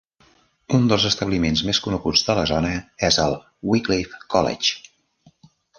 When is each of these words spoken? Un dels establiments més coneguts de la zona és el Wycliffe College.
Un 0.77 0.87
dels 0.91 1.05
establiments 1.09 1.63
més 1.69 1.81
coneguts 1.89 2.25
de 2.31 2.37
la 2.41 2.47
zona 2.55 2.73
és 3.11 3.23
el 3.27 3.39
Wycliffe 3.73 4.25
College. 4.37 5.43